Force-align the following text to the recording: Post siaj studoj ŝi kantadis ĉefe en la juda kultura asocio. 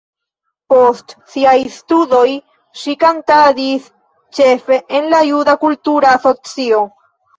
Post 0.73 1.11
siaj 1.33 1.53
studoj 1.73 2.23
ŝi 2.85 2.95
kantadis 3.03 3.91
ĉefe 4.39 4.81
en 5.01 5.09
la 5.13 5.21
juda 5.29 5.57
kultura 5.67 6.17
asocio. 6.19 6.81